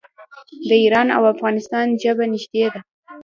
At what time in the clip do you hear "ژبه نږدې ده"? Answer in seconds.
2.01-2.79